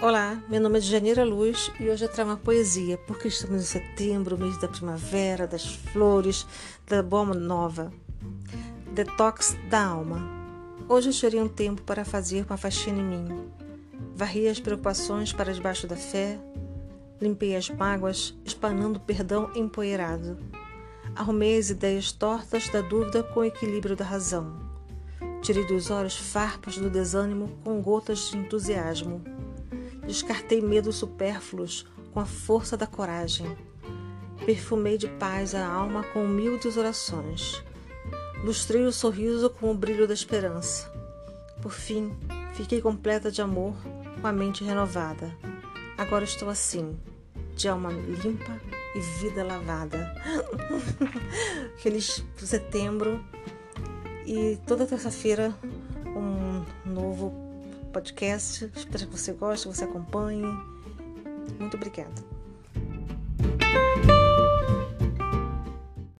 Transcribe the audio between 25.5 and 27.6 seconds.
dos olhos farpas do desânimo